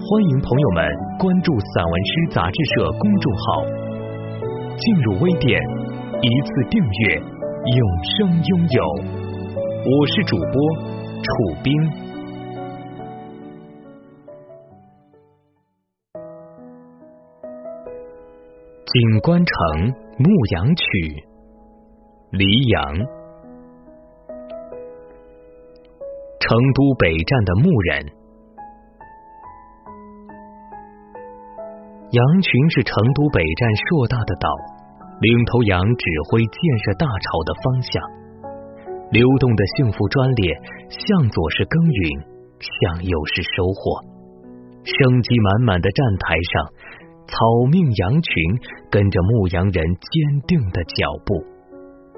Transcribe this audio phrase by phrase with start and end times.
[0.00, 0.84] 欢迎朋友们
[1.18, 3.64] 关注散文诗杂志社公众号，
[4.78, 5.60] 进入微店
[6.22, 8.84] 一次订阅，永生拥有。
[9.84, 10.54] 我是主播
[11.20, 11.28] 楚
[11.64, 11.74] 冰。
[18.86, 20.84] 景官城牧羊曲，
[22.30, 22.94] 黎阳。
[26.40, 28.06] 成都北站的牧人，
[32.10, 34.48] 羊群是成都北站硕大的岛，
[35.20, 38.02] 领头羊指挥建设大潮的方向。
[39.12, 40.56] 流动的幸福专列，
[40.88, 42.20] 向左是耕耘，
[42.60, 44.00] 向右是收获。
[44.84, 46.72] 生机满满的站台上，
[47.28, 48.32] 草命羊群
[48.90, 51.44] 跟着牧羊人坚定的脚步，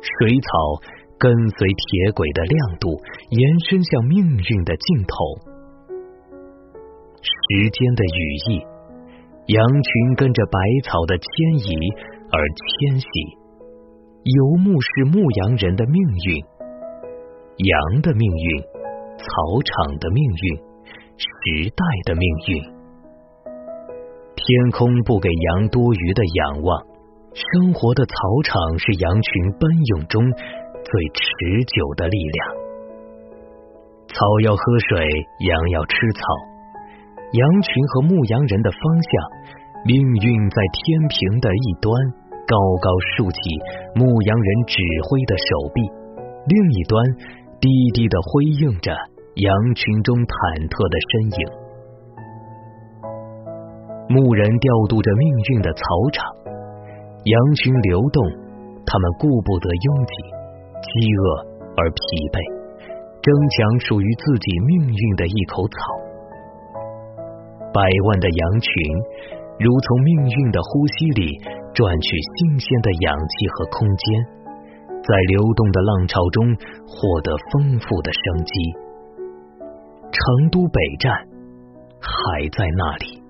[0.00, 1.02] 水草。
[1.22, 2.98] 跟随铁轨的亮度，
[3.30, 5.14] 延伸向命运的尽头。
[7.22, 8.66] 时间的羽翼，
[9.46, 11.26] 羊群跟着百草的迁
[11.58, 11.76] 移
[12.30, 13.06] 而迁徙。
[14.22, 16.44] 游牧是牧羊人的命运，
[17.56, 18.62] 羊的命运，
[19.18, 19.26] 草
[19.64, 20.56] 场的命运，
[21.18, 22.62] 时代的命运。
[24.36, 26.82] 天空不给羊多余的仰望，
[27.34, 30.22] 生活的草场是羊群奔涌中。
[30.84, 32.48] 最持久的力量。
[34.08, 35.06] 草要喝水，
[35.46, 36.51] 羊要吃草。
[37.32, 39.12] 羊群和牧羊人的方向，
[39.88, 41.88] 命运在天平的一端
[42.44, 43.40] 高高竖起，
[43.96, 44.76] 牧羊人指
[45.08, 45.80] 挥的手臂；
[46.44, 47.00] 另一端
[47.56, 48.92] 低低的辉映着
[49.40, 50.32] 羊群中忐
[50.68, 51.42] 忑的身影。
[54.12, 55.24] 牧人调度着命
[55.56, 55.82] 运的草
[56.12, 56.28] 场，
[57.24, 58.20] 羊群流动，
[58.84, 60.14] 他们顾不得拥挤。
[60.82, 61.24] 饥饿
[61.78, 62.02] 而疲
[62.34, 62.36] 惫，
[63.22, 65.91] 争抢属于自己命运的一口草。
[67.72, 68.70] 百万的羊群
[69.58, 71.38] 如从命运的呼吸里
[71.74, 74.24] 赚取新鲜的氧气和空间，
[75.02, 76.54] 在流动的浪潮中
[76.86, 78.52] 获得丰富的生机。
[80.12, 81.12] 成都北站
[82.00, 83.22] 还在那里，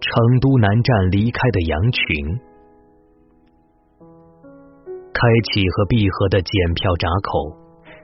[0.00, 2.40] 成都南站离开的羊群。
[5.12, 5.20] 开
[5.52, 7.56] 启和闭合的检票闸口，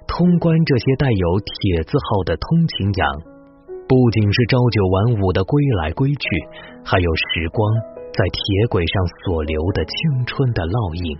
[0.06, 3.02] 通关这些带有铁字号的通勤羊，
[3.88, 6.24] 不仅是朝九晚五的归来归去，
[6.84, 7.58] 还有时光
[8.14, 8.94] 在铁轨上
[9.24, 11.18] 所留的青春的烙印。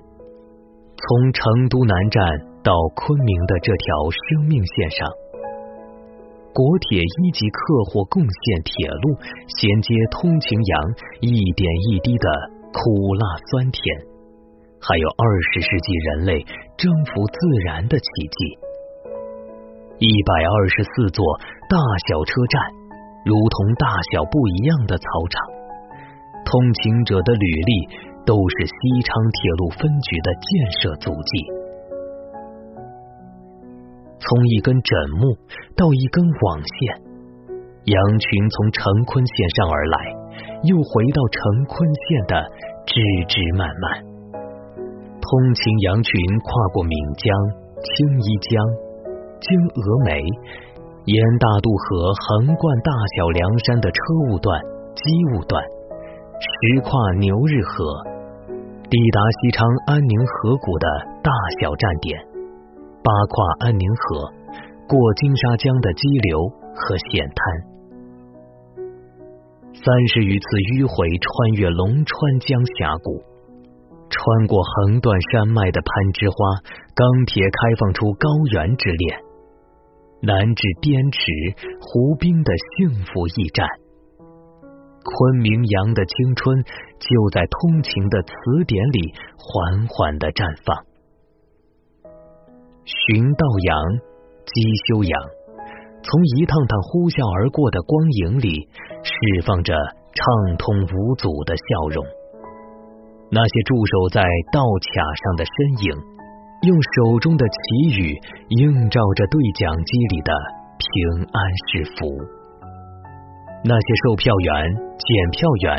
[0.94, 2.23] 从成都南站
[2.62, 5.11] 到昆明的这条生命线上，
[6.55, 9.19] 国铁一级客货共线铁路
[9.59, 10.75] 衔接通勤羊，
[11.21, 12.27] 一点一滴的
[12.71, 13.83] 苦辣酸甜。
[14.81, 16.44] 还有二十世纪人类
[16.77, 18.63] 征服自然的奇迹。
[19.99, 21.25] 一百二十四座
[21.71, 21.78] 大
[22.10, 22.59] 小车站，
[23.25, 25.38] 如同大小不一样的操场。
[26.44, 27.72] 通勤者的履历
[28.27, 30.47] 都是西昌铁路分局的建
[30.82, 31.32] 设足迹。
[34.19, 35.38] 从一根枕木
[35.77, 37.00] 到一根网线，
[37.84, 39.99] 羊群从成昆线上而来，
[40.65, 42.43] 又回到成昆线的
[42.84, 44.03] 枝枝蔓蔓。
[45.22, 46.12] 通勤羊群
[46.43, 47.31] 跨过岷江、
[47.78, 48.59] 青衣江，
[49.44, 50.25] 经峨眉，
[51.05, 54.00] 沿大渡河横贯大小凉山的车
[54.32, 54.56] 务段、
[54.97, 55.05] 机
[55.37, 55.60] 务段，
[56.41, 56.88] 石跨
[57.21, 57.84] 牛日河，
[58.88, 60.88] 抵达西昌安宁河谷的
[61.21, 61.28] 大
[61.60, 62.16] 小站点，
[63.05, 64.32] 八跨安宁河，
[64.88, 67.44] 过金沙江的激流和险滩，
[69.76, 73.20] 三十余次迂回穿越龙川江峡谷。
[74.14, 76.37] 穿过横断山脉的攀枝花，
[76.94, 79.19] 钢铁开放出高原之恋；
[80.26, 81.21] 南至滇池、
[81.82, 83.69] 湖滨的幸福驿站。
[85.05, 88.32] 昆明羊的青春就在通勤的词
[88.67, 90.81] 典里缓缓的绽放。
[92.85, 93.76] 寻道羊、
[94.49, 95.12] 鸡修羊，
[96.00, 98.65] 从一趟趟呼啸而过的光影里，
[99.05, 99.12] 释
[99.44, 102.00] 放着畅通无阻的笑容。
[103.29, 104.88] 那些驻守在道卡
[105.20, 105.53] 上的身
[105.85, 105.93] 影，
[106.64, 108.16] 用手中的旗语
[108.49, 110.32] 映照着对讲机里的
[110.81, 111.37] 平安
[111.69, 112.08] 是福。
[113.64, 115.76] 那些售票员、检票员，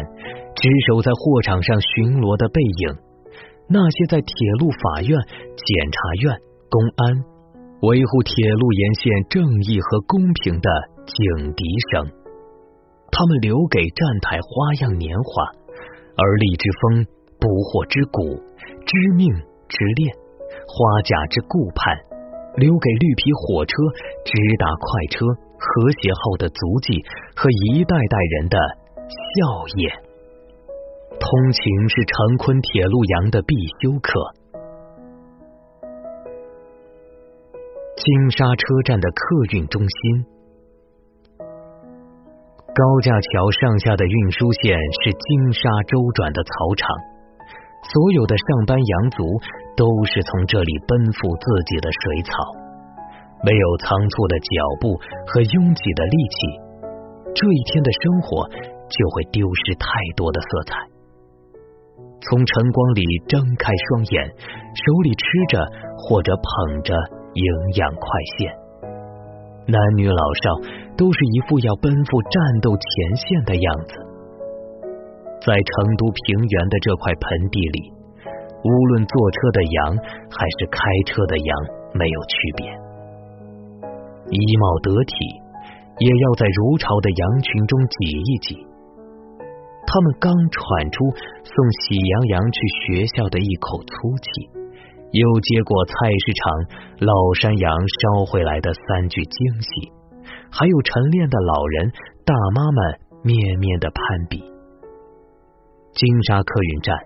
[0.55, 2.93] 值守在货场上巡逻的背影；
[3.67, 5.09] 那些在铁路法院、
[5.57, 6.37] 检察院、
[6.69, 7.01] 公安
[7.81, 10.69] 维护铁路沿线正义和公平的
[11.05, 12.09] 警笛声，
[13.09, 15.49] 他们留给站台花样年华，
[16.13, 17.05] 而立之风、
[17.41, 18.37] 不惑之鼓、
[18.85, 19.29] 知命
[19.69, 20.09] 之恋、
[20.67, 21.97] 花甲之顾盼。
[22.55, 23.75] 留给绿皮火车、
[24.23, 25.27] 直达快车、
[25.59, 27.03] 和谐号的足迹
[27.35, 28.55] 和一代代人的
[29.11, 29.91] 笑靥。
[31.19, 34.15] 通勤是长昆铁路羊的必修课。
[37.99, 40.23] 金沙车站的客运中心，
[42.71, 46.87] 高架桥上下的运输线是金沙周转的草场。
[47.83, 49.23] 所有的上班羊族
[49.75, 52.31] 都是从这里奔赴自己的水草，
[53.43, 54.47] 没有仓促的脚
[54.79, 54.95] 步
[55.27, 56.37] 和拥挤的力气，
[57.35, 58.47] 这一天的生活
[58.87, 60.75] 就会丢失太多的色彩。
[62.21, 64.25] 从晨光里睁开双眼，
[64.73, 65.59] 手里吃着
[65.97, 66.95] 或者捧着
[67.33, 67.45] 营
[67.75, 68.07] 养快
[68.39, 68.55] 线，
[69.67, 70.55] 男女老少
[70.97, 73.93] 都是一副要奔赴战斗前线的样子。
[75.45, 77.93] 在成都平原的这块盆地里，
[78.65, 79.77] 无论坐车的羊
[80.33, 81.49] 还是开车的羊
[81.93, 82.65] 没有区别，
[84.33, 85.13] 衣帽得体，
[86.01, 88.57] 也要在如潮的羊群中挤一挤。
[89.85, 90.97] 他们刚喘出
[91.45, 91.53] 送
[91.85, 94.49] 喜羊羊去学校的一口粗气，
[95.13, 95.93] 又接过菜
[96.25, 99.93] 市场老山羊捎回来的三句惊喜，
[100.49, 101.91] 还有晨练的老人
[102.25, 104.41] 大妈们面面的攀比。
[105.93, 106.97] 金沙客运站，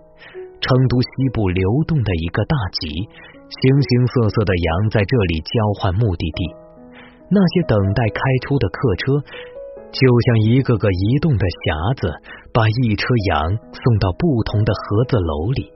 [0.61, 6.41] 成都西部流动的一个大集，形形色色的羊在这里交换目的地。
[7.31, 9.19] 那些等待开出的客车，
[9.91, 12.11] 就像一个个移动的匣子，
[12.51, 15.71] 把一车羊送到不同的盒子楼里。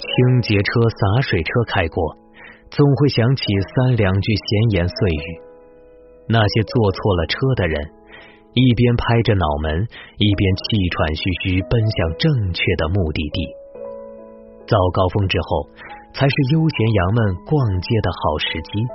[0.00, 2.16] 清洁车、洒水车开过，
[2.70, 3.44] 总会响起
[3.74, 5.26] 三两句闲言碎语。
[6.28, 8.00] 那些坐错了车的人。
[8.52, 9.86] 一边拍着脑门，
[10.18, 13.46] 一边气喘吁吁奔向正确的目的地。
[14.70, 15.66] 早高峰之后，
[16.14, 18.86] 才是悠闲羊们逛街的好时机，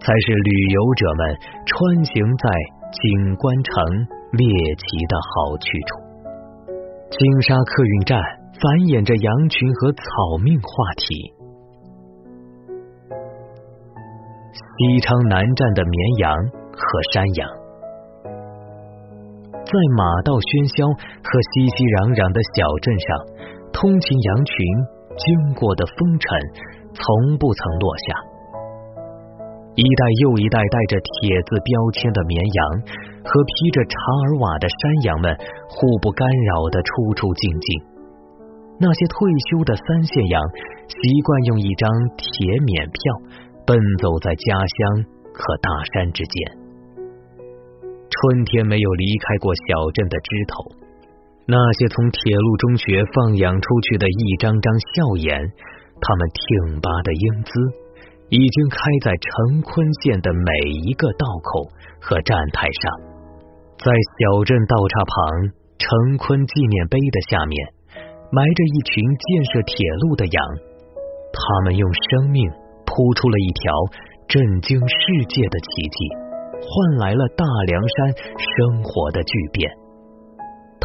[0.00, 1.36] 才是旅游者们
[1.68, 2.48] 穿行在
[2.88, 3.84] 景观城
[4.32, 4.48] 猎
[4.80, 6.00] 奇的好去处。
[7.12, 8.16] 金沙客运站
[8.56, 10.02] 繁衍着羊群和草
[10.40, 11.36] 命话题。
[14.56, 16.32] 西昌南站的绵羊
[16.72, 16.80] 和
[17.12, 17.44] 山羊。
[19.52, 23.06] 在马道喧嚣和熙熙攘攘的小镇上，
[23.70, 24.56] 通勤羊群
[25.16, 26.28] 经过的风尘
[26.94, 28.04] 从不曾落下。
[29.76, 32.58] 一代又一代带着铁字标签的绵羊
[33.24, 33.94] 和披着查
[34.26, 35.34] 尔瓦的山羊们，
[35.68, 37.82] 互不干扰的出出进进。
[38.80, 40.42] 那些退休的三线羊
[40.88, 43.00] 习惯用一张铁免票
[43.66, 46.58] 奔走在家乡和大山之间。
[48.10, 50.64] 春天没有离开过小镇的枝头，
[51.50, 55.34] 那些从铁路中学放养出去的一张张笑颜，
[55.98, 57.50] 他们挺拔的英姿，
[58.28, 61.66] 已经开在成昆线的每一个道口
[61.98, 62.82] 和站台上。
[63.82, 67.58] 在小镇道岔旁成昆纪念碑的下面，
[68.30, 69.74] 埋着一群建设铁
[70.06, 70.38] 路的羊，
[71.34, 72.46] 他们用生命
[72.86, 73.74] 铺出了一条
[74.28, 75.98] 震惊世界的奇迹。
[76.62, 79.66] 换来了大凉山生活的巨变，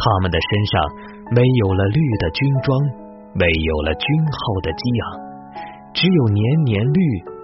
[0.06, 0.78] 他们的身上
[1.34, 2.78] 没有了绿的军装，
[3.34, 5.02] 没有了军号的激昂，
[5.90, 7.00] 只有年年绿、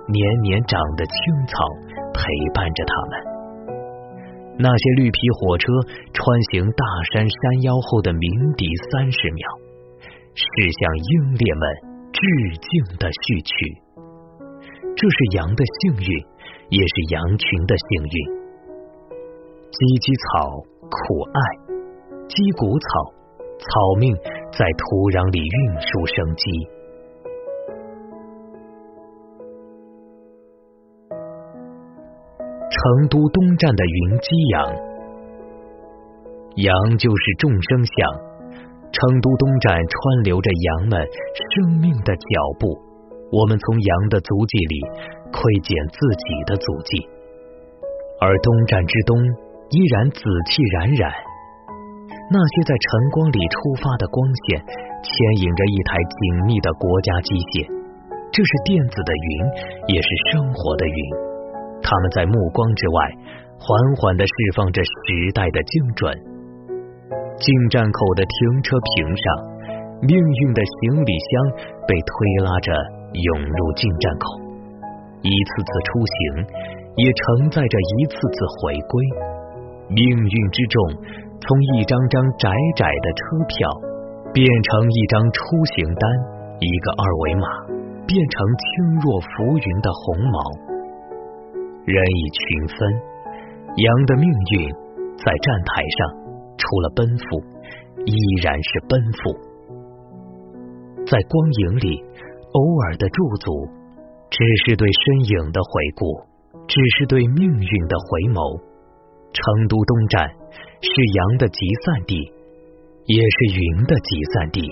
[0.07, 1.15] 年年长的青
[1.51, 1.59] 草
[2.15, 2.23] 陪
[2.55, 3.13] 伴着他们。
[4.63, 5.67] 那些绿皮火车
[6.15, 9.43] 穿行大山山腰后的鸣笛三十秒，
[10.39, 11.67] 是向英烈们
[12.15, 12.23] 致
[12.63, 12.71] 敬
[13.03, 13.53] 的序曲。
[14.95, 16.33] 这是羊的幸运。
[16.73, 18.17] 也是羊群的幸运。
[19.13, 20.57] 芨芨草
[20.89, 21.41] 苦艾，
[22.29, 22.89] 鸡骨草，
[23.59, 23.67] 草
[23.99, 24.15] 命
[24.53, 26.45] 在土壤里运输生机。
[32.73, 34.65] 成都东站的云鸡羊，
[36.57, 37.95] 羊就是众生相。
[38.93, 42.25] 成都东站川流着羊们生命的脚
[42.61, 42.77] 步，
[43.33, 44.77] 我们从羊的足迹里。
[45.33, 47.09] 窥见自己的足迹，
[48.21, 49.17] 而东站之东
[49.71, 51.11] 依然紫气冉冉。
[52.33, 54.17] 那些在晨光里出发的光
[54.49, 54.65] 线，
[55.05, 55.13] 牵
[55.45, 56.17] 引着一台紧
[56.49, 57.69] 密的国家机械。
[58.33, 59.29] 这是电子的云，
[59.93, 61.01] 也是生活的云。
[61.85, 62.97] 他们在目光之外，
[63.61, 63.69] 缓
[64.01, 66.09] 缓的释放着时代的精准。
[67.37, 69.25] 进站口的停车坪上，
[70.01, 71.31] 命运的行李箱
[71.85, 72.13] 被推
[72.49, 72.73] 拉着
[73.13, 74.25] 涌入进站口，
[75.21, 76.17] 一次次出行，
[76.97, 78.93] 也承载着一次次回归。
[79.93, 80.81] 命运之重，
[81.43, 83.67] 从一张张窄窄的车票，
[84.33, 85.43] 变成一张出
[85.75, 86.07] 行单，
[86.63, 87.47] 一个二维码，
[88.07, 88.63] 变成轻
[89.03, 90.39] 若浮云的鸿毛。
[91.83, 92.43] 人以群
[92.79, 92.79] 分，
[93.75, 94.71] 羊的命运
[95.19, 96.15] 在站台上，
[96.55, 97.43] 除了奔赴，
[98.07, 99.35] 依然是奔赴。
[101.11, 102.05] 在光影里，
[102.55, 103.67] 偶尔的驻足，
[104.31, 106.07] 只是对身影的回顾，
[106.69, 108.63] 只是对命运的回眸。
[109.35, 110.29] 成都东站
[110.81, 112.17] 是羊的集散地，
[113.07, 114.63] 也是云的集散地。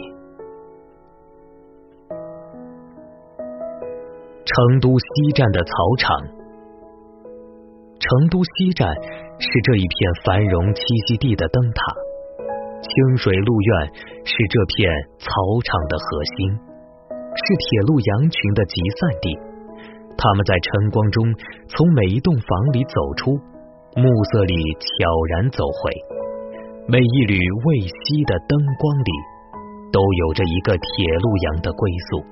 [4.45, 6.17] 成都西站的草场，
[8.01, 8.91] 成都西站
[9.39, 11.79] 是这一片繁荣栖息地的灯塔，
[12.83, 13.71] 清水路院
[14.27, 14.91] 是这片
[15.23, 15.31] 草
[15.63, 16.51] 场的核心，
[17.15, 19.31] 是铁路羊群的集散地。
[20.19, 21.25] 他们在晨光中
[21.71, 23.50] 从每一栋房里走出。
[23.97, 24.87] 暮色里悄
[25.35, 25.91] 然走回，
[26.87, 27.35] 每一缕
[27.67, 29.13] 未熄的灯光里，
[29.91, 32.23] 都有着一个铁路羊的归宿。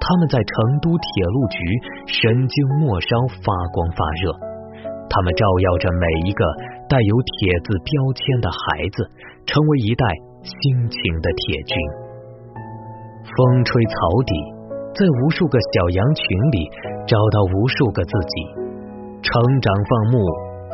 [0.00, 1.58] 他们在成都铁路局
[2.08, 3.12] 神经末梢
[3.44, 4.32] 发光发热，
[5.12, 6.40] 他们照耀着每一个
[6.88, 9.04] 带有铁字标签的孩子，
[9.44, 10.04] 成为一代
[10.48, 10.56] 辛
[10.88, 11.76] 勤的铁军。
[13.20, 14.32] 风吹草底，
[14.96, 16.24] 在无数个小羊群
[16.56, 16.58] 里
[17.04, 18.34] 找到无数个自己，
[19.20, 20.16] 成长放牧。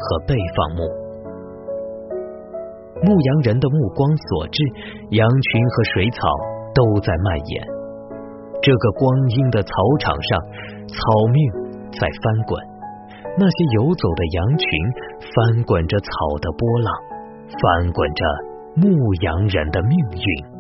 [0.01, 0.81] 和被放牧，
[3.05, 4.65] 牧羊人的目光所至，
[5.11, 6.19] 羊群和水草
[6.75, 7.67] 都在蔓延。
[8.63, 10.41] 这个光阴的草场上，
[10.89, 10.97] 草
[11.33, 11.39] 命
[11.93, 12.61] 在翻滚，
[13.39, 14.69] 那些游走的羊群
[15.21, 16.09] 翻滚着草
[16.41, 16.93] 的波浪，
[17.49, 18.25] 翻滚着
[18.77, 20.60] 牧羊人的命运。